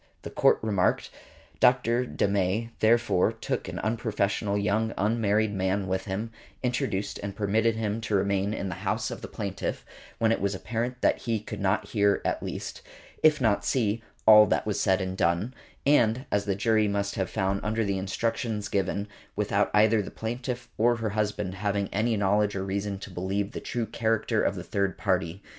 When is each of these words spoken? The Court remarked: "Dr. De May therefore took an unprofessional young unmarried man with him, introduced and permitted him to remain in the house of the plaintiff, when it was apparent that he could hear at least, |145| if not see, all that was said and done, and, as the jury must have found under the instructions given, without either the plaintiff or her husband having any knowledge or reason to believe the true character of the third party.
The 0.23 0.31
Court 0.31 0.57
remarked: 0.63 1.11
"Dr. 1.59 2.07
De 2.07 2.27
May 2.27 2.71
therefore 2.79 3.31
took 3.31 3.67
an 3.67 3.77
unprofessional 3.77 4.57
young 4.57 4.95
unmarried 4.97 5.53
man 5.53 5.87
with 5.87 6.05
him, 6.05 6.31
introduced 6.63 7.19
and 7.21 7.35
permitted 7.35 7.75
him 7.75 8.01
to 8.01 8.15
remain 8.15 8.51
in 8.51 8.67
the 8.67 8.81
house 8.83 9.11
of 9.11 9.21
the 9.21 9.27
plaintiff, 9.27 9.85
when 10.17 10.31
it 10.31 10.41
was 10.41 10.55
apparent 10.55 11.01
that 11.01 11.19
he 11.19 11.39
could 11.39 11.59
hear 11.83 12.19
at 12.25 12.41
least, 12.41 12.81
|145| 13.19 13.19
if 13.21 13.39
not 13.41 13.63
see, 13.63 14.01
all 14.25 14.47
that 14.47 14.65
was 14.65 14.79
said 14.79 15.01
and 15.01 15.15
done, 15.17 15.53
and, 15.85 16.25
as 16.31 16.45
the 16.45 16.55
jury 16.55 16.87
must 16.87 17.13
have 17.13 17.29
found 17.29 17.61
under 17.63 17.85
the 17.85 17.99
instructions 17.99 18.69
given, 18.69 19.07
without 19.35 19.69
either 19.71 20.01
the 20.01 20.09
plaintiff 20.09 20.67
or 20.79 20.95
her 20.95 21.11
husband 21.11 21.53
having 21.53 21.87
any 21.89 22.17
knowledge 22.17 22.55
or 22.55 22.63
reason 22.65 22.97
to 22.97 23.11
believe 23.11 23.51
the 23.51 23.59
true 23.61 23.85
character 23.85 24.41
of 24.41 24.55
the 24.55 24.63
third 24.63 24.97
party. 24.97 25.43